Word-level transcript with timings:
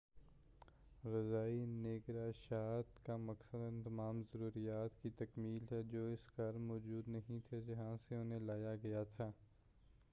رضاعی 1.05 1.65
نگہداشت 1.65 3.05
کا 3.05 3.17
مقصد 3.17 3.55
ان 3.55 3.81
تمام 3.83 4.21
ضروریات 4.33 5.01
کی 5.01 5.09
تکمیل 5.09 5.65
ہے 5.71 5.81
جو 5.83 6.05
اس 6.05 6.25
گھر 6.37 6.57
موجود 6.61 7.09
نہیں 7.09 7.39
تھے 7.49 7.61
جہاں 7.61 7.95
سے 8.09 8.15
انہیں 8.15 8.39
لایا 8.39 8.75
گیا 8.83 9.03
تھا 9.15 9.31